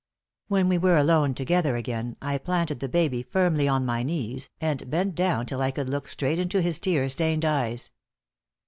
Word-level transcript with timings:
When 0.47 0.67
we 0.67 0.79
were 0.79 0.97
alone 0.97 1.35
together 1.35 1.75
again, 1.75 2.17
I 2.23 2.39
planted 2.39 2.79
the 2.79 2.89
baby 2.89 3.21
firmly 3.21 3.67
on 3.67 3.85
my 3.85 4.01
knees 4.01 4.49
and 4.59 4.89
bent 4.89 5.13
down 5.13 5.45
till 5.45 5.61
I 5.61 5.69
could 5.69 5.89
look 5.89 6.07
straight 6.07 6.39
into 6.39 6.59
his 6.59 6.79
tear 6.79 7.07
stained 7.07 7.45
eyes. 7.45 7.91